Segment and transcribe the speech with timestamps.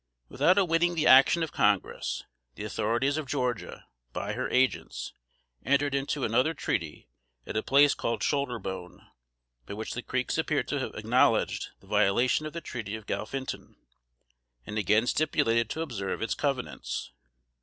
[0.29, 2.23] ]Without awaiting the action of Congress,
[2.55, 5.13] the authorities of Georgia, by her agents,
[5.63, 7.07] entered into another treaty,
[7.45, 9.05] at a place called "Shoulderbone,"
[9.67, 13.75] by which the Creeks appear to have acknowledged the violation of the Treaty of Galphinton,
[14.65, 17.11] and again stipulated to observe its covenants.